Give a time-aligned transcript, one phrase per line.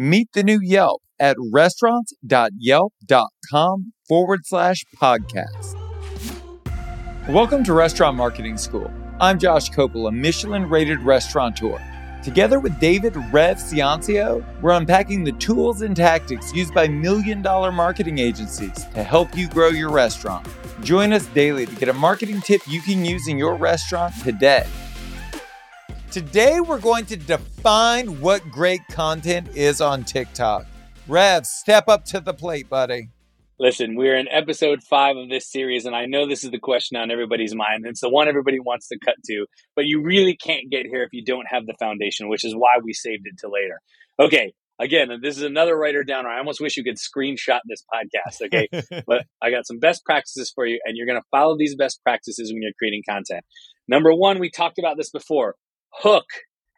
[0.00, 5.74] Meet the new Yelp at restaurants.yelp.com forward slash podcast.
[7.28, 8.92] Welcome to Restaurant Marketing School.
[9.20, 11.80] I'm Josh Kopel, a Michelin rated restaurateur.
[12.22, 17.72] Together with David Rev Ciancio, we're unpacking the tools and tactics used by million dollar
[17.72, 20.46] marketing agencies to help you grow your restaurant.
[20.80, 24.64] Join us daily to get a marketing tip you can use in your restaurant today.
[26.18, 30.66] Today, we're going to define what great content is on TikTok.
[31.06, 33.10] Rev, step up to the plate, buddy.
[33.60, 36.96] Listen, we're in episode five of this series, and I know this is the question
[36.96, 37.84] on everybody's mind.
[37.86, 41.10] It's the one everybody wants to cut to, but you really can't get here if
[41.12, 43.78] you don't have the foundation, which is why we saved it to later.
[44.18, 46.30] Okay, again, this is another writer downer.
[46.30, 49.02] I almost wish you could screenshot this podcast, okay?
[49.06, 52.02] but I got some best practices for you, and you're going to follow these best
[52.02, 53.44] practices when you're creating content.
[53.86, 55.54] Number one, we talked about this before
[55.92, 56.26] hook.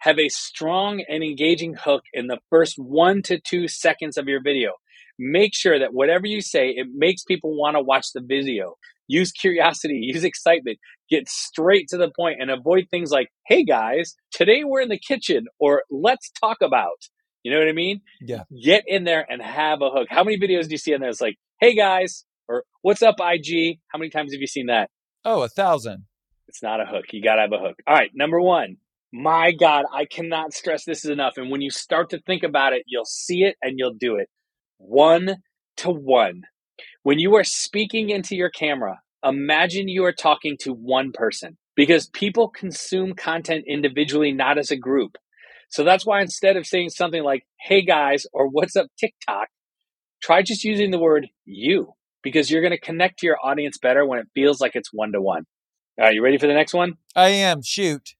[0.00, 4.42] Have a strong and engaging hook in the first one to two seconds of your
[4.42, 4.72] video.
[5.18, 8.74] Make sure that whatever you say, it makes people want to watch the video.
[9.08, 10.78] Use curiosity, use excitement,
[11.10, 14.98] get straight to the point and avoid things like, hey guys, today we're in the
[14.98, 16.98] kitchen or let's talk about.
[17.42, 18.00] You know what I mean?
[18.20, 18.42] Yeah.
[18.62, 20.08] Get in there and have a hook.
[20.10, 21.10] How many videos do you see in there?
[21.10, 23.78] It's like, hey guys, or what's up, IG?
[23.88, 24.90] How many times have you seen that?
[25.24, 26.06] Oh, a thousand.
[26.48, 27.06] It's not a hook.
[27.12, 27.76] You got to have a hook.
[27.86, 28.10] All right.
[28.14, 28.76] Number one,
[29.16, 31.34] my God, I cannot stress this enough.
[31.38, 34.28] And when you start to think about it, you'll see it and you'll do it.
[34.76, 35.36] One
[35.78, 36.42] to one.
[37.02, 42.10] When you are speaking into your camera, imagine you are talking to one person because
[42.10, 45.16] people consume content individually, not as a group.
[45.70, 49.48] So that's why instead of saying something like, hey guys, or what's up TikTok,
[50.22, 54.04] try just using the word you because you're going to connect to your audience better
[54.04, 55.44] when it feels like it's one to one.
[55.98, 56.94] All right, you ready for the next one?
[57.14, 57.62] I am.
[57.62, 58.15] Shoot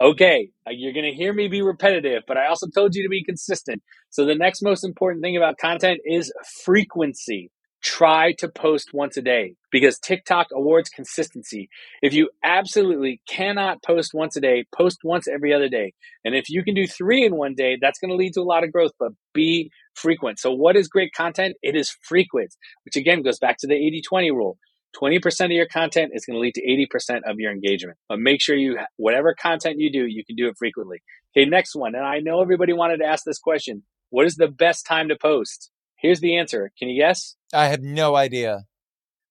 [0.00, 3.08] okay, uh, you're going to hear me be repetitive, but I also told you to
[3.08, 3.82] be consistent.
[4.10, 6.32] So the next most important thing about content is
[6.64, 7.50] frequency.
[7.82, 11.68] Try to post once a day because TikTok awards consistency.
[12.00, 15.92] If you absolutely cannot post once a day, post once every other day.
[16.24, 18.42] And if you can do three in one day, that's going to lead to a
[18.42, 20.38] lot of growth, but be frequent.
[20.38, 21.56] So what is great content?
[21.62, 22.54] It is frequent,
[22.86, 24.58] which again goes back to the 80 20 rule.
[25.00, 27.98] 20% of your content is going to lead to 80% of your engagement.
[28.08, 31.02] But make sure you, whatever content you do, you can do it frequently.
[31.36, 31.94] Okay, next one.
[31.94, 33.82] And I know everybody wanted to ask this question.
[34.10, 35.70] What is the best time to post?
[35.96, 36.70] Here's the answer.
[36.78, 37.36] Can you guess?
[37.52, 38.64] I have no idea.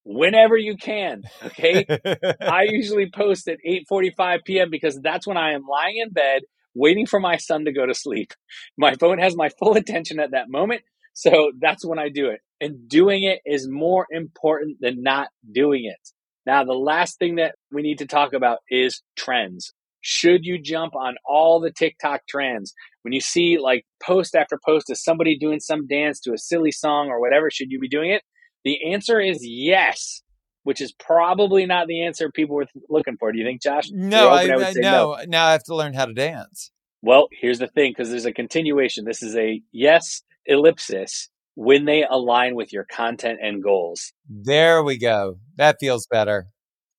[0.04, 1.24] Whenever you can.
[1.46, 1.86] Okay.
[2.42, 4.70] I usually post at 8:45 p.m.
[4.70, 6.42] because that's when I am lying in bed
[6.76, 8.34] waiting for my son to go to sleep.
[8.78, 10.82] My phone has my full attention at that moment.
[11.14, 12.42] So that's when I do it.
[12.60, 16.10] And doing it is more important than not doing it.
[16.46, 19.74] Now, the last thing that we need to talk about is trends.
[20.02, 22.74] Should you jump on all the TikTok trends?
[23.04, 26.72] When you see like post after post of somebody doing some dance to a silly
[26.72, 28.22] song or whatever, should you be doing it?
[28.66, 30.22] The answer is yes,
[30.64, 33.32] which is probably not the answer people were looking for.
[33.32, 33.90] Do you think, Josh?
[33.92, 35.16] No, I, I, I no.
[35.16, 35.18] no.
[35.28, 36.72] Now I have to learn how to dance.
[37.02, 39.06] Well, here's the thing because there's a continuation.
[39.06, 44.12] This is a yes ellipsis when they align with your content and goals.
[44.28, 45.36] There we go.
[45.58, 46.48] That feels better.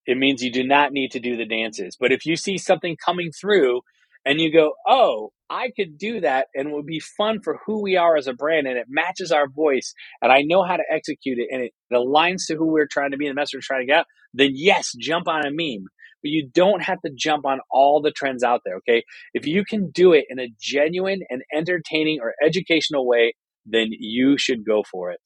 [0.07, 1.97] It means you do not need to do the dances.
[1.99, 3.81] But if you see something coming through
[4.25, 7.83] and you go, oh, I could do that and it would be fun for who
[7.83, 10.85] we are as a brand and it matches our voice and I know how to
[10.91, 13.61] execute it and it, aligns to who we're trying to be and the message we're
[13.61, 15.87] trying to get out, then yes, jump on a meme.
[16.25, 19.05] But you don't have to jump on all the trends out there, okay?
[19.35, 23.35] If you can do it in a genuine and entertaining or educational way,
[23.67, 25.21] then you should go for it.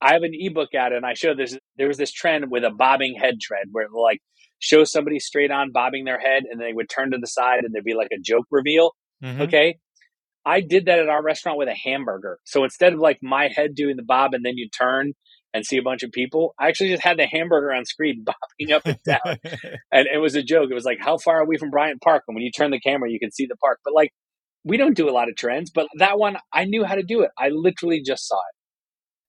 [0.00, 2.70] I have an ebook out and I show this there was this trend with a
[2.70, 4.20] bobbing head trend where like
[4.58, 7.74] show somebody straight on bobbing their head and they would turn to the side and
[7.74, 8.92] there'd be like a joke reveal.
[9.22, 9.42] Mm-hmm.
[9.42, 9.78] Okay.
[10.46, 12.38] I did that at our restaurant with a hamburger.
[12.44, 15.12] So instead of like my head doing the bob and then you turn
[15.54, 18.24] and see a bunch of people, I actually just had the hamburger on screen
[18.58, 19.38] bobbing up and down.
[19.92, 20.70] and it was a joke.
[20.70, 22.24] It was like, how far are we from Bryant Park?
[22.28, 23.78] And when you turn the camera, you can see the park.
[23.84, 24.12] But like
[24.64, 27.22] we don't do a lot of trends, but that one I knew how to do
[27.22, 27.30] it.
[27.38, 28.54] I literally just saw it.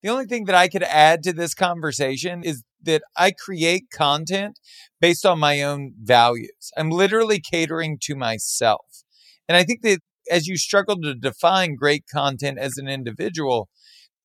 [0.01, 4.59] The only thing that I could add to this conversation is that I create content
[5.01, 6.71] based on my own values.
[6.77, 9.03] I'm literally catering to myself.
[9.47, 9.99] And I think that
[10.31, 13.67] as you struggle to define great content as an individual,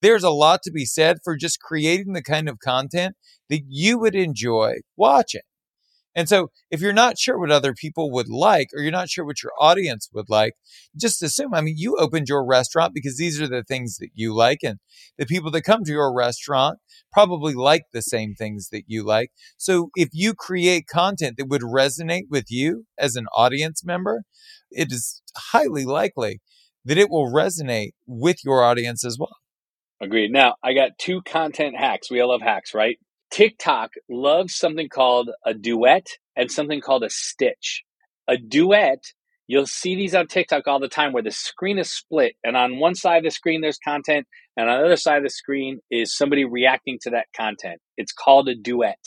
[0.04, 3.16] there's a lot to be said for just creating the kind of content
[3.48, 5.40] that you would enjoy watching.
[6.14, 9.24] And so if you're not sure what other people would like, or you're not sure
[9.24, 10.52] what your audience would like,
[10.96, 14.34] just assume, I mean, you opened your restaurant because these are the things that you
[14.34, 14.58] like.
[14.62, 14.78] And
[15.18, 16.78] the people that come to your restaurant
[17.10, 19.30] probably like the same things that you like.
[19.56, 24.22] So if you create content that would resonate with you as an audience member,
[24.70, 25.22] it is
[25.52, 26.40] highly likely
[26.84, 29.36] that it will resonate with your audience as well.
[30.04, 30.32] Agreed.
[30.32, 32.10] Now, I got two content hacks.
[32.10, 32.98] We all love hacks, right?
[33.32, 37.84] TikTok loves something called a duet and something called a stitch.
[38.28, 39.04] A duet,
[39.48, 42.80] you'll see these on TikTok all the time where the screen is split, and on
[42.80, 45.80] one side of the screen there's content, and on the other side of the screen
[45.90, 47.80] is somebody reacting to that content.
[47.98, 49.00] It's called a duet.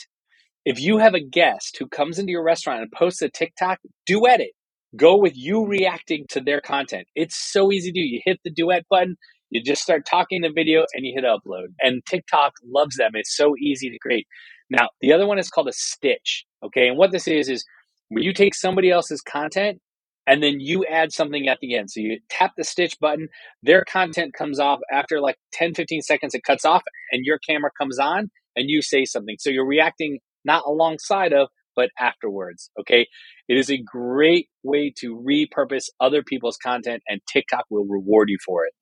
[0.64, 4.40] If you have a guest who comes into your restaurant and posts a TikTok, duet
[4.40, 4.52] it.
[4.96, 7.08] Go with you reacting to their content.
[7.16, 8.06] It's so easy to do.
[8.06, 9.16] You hit the duet button,
[9.50, 11.68] you just start talking the video and you hit upload.
[11.80, 13.12] And TikTok loves them.
[13.14, 14.26] It's so easy to create.
[14.70, 16.44] Now, the other one is called a stitch.
[16.62, 16.88] Okay.
[16.88, 17.64] And what this is, is
[18.08, 19.80] when you take somebody else's content
[20.26, 21.90] and then you add something at the end.
[21.90, 23.28] So you tap the stitch button,
[23.62, 27.70] their content comes off after like 10, 15 seconds, it cuts off and your camera
[27.78, 29.36] comes on and you say something.
[29.38, 32.70] So you're reacting not alongside of, but afterwards.
[32.78, 33.06] Okay.
[33.48, 38.36] It is a great way to repurpose other people's content and TikTok will reward you
[38.44, 38.74] for it.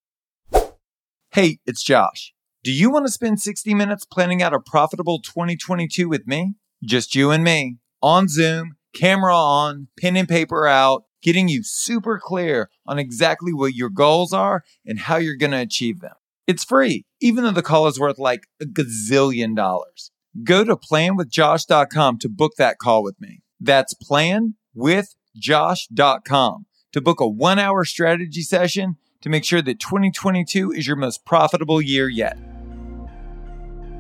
[1.37, 2.33] Hey, it's Josh.
[2.65, 6.55] Do you want to spend 60 minutes planning out a profitable 2022 with me?
[6.83, 12.19] Just you and me on Zoom, camera on, pen and paper out, getting you super
[12.19, 16.15] clear on exactly what your goals are and how you're going to achieve them.
[16.47, 20.11] It's free, even though the call is worth like a gazillion dollars.
[20.43, 23.43] Go to planwithjosh.com to book that call with me.
[23.61, 30.87] That's planwithjosh.com to book a one hour strategy session to make sure that 2022 is
[30.87, 32.39] your most profitable year yet.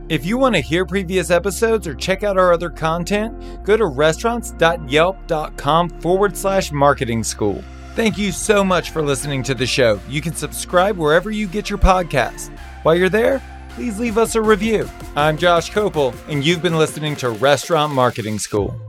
[0.08, 3.86] If you want to hear previous episodes or check out our other content, go to
[3.86, 7.64] restaurants.yelp.com forward slash marketing school.
[7.96, 9.98] Thank you so much for listening to the show.
[10.08, 12.56] You can subscribe wherever you get your podcast.
[12.84, 14.88] While you're there, please leave us a review.
[15.16, 18.80] I'm Josh Kopel, and you've been listening to Restaurant Marketing School.